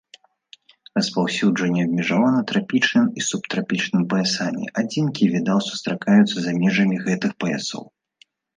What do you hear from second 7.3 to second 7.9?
паясоў.